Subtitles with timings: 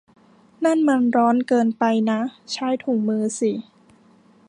[0.65, 2.19] นั่นมันร้อนเกินไปนะ!
[2.53, 3.51] ใช้ถุงมือสิ!